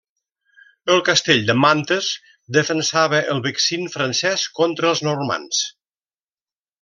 El 0.93 1.01
castell 1.09 1.43
de 1.49 1.55
Mantes 1.65 2.07
defensava 2.57 3.19
el 3.35 3.43
Vexin 3.49 3.85
francès 3.99 4.47
contra 4.61 4.91
els 4.93 5.05
normands. 5.09 5.61